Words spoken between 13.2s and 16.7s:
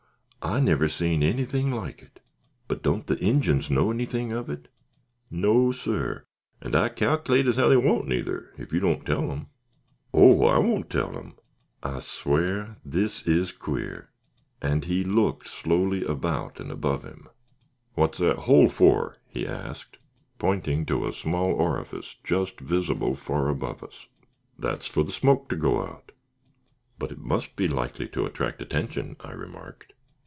is queer," and he looked slowly about